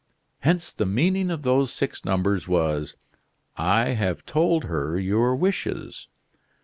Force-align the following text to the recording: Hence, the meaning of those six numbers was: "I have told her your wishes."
Hence, 0.39 0.73
the 0.73 0.87
meaning 0.87 1.29
of 1.29 1.43
those 1.43 1.71
six 1.71 2.03
numbers 2.03 2.47
was: 2.47 2.95
"I 3.55 3.89
have 3.89 4.25
told 4.25 4.63
her 4.63 4.97
your 4.97 5.35
wishes." 5.35 6.07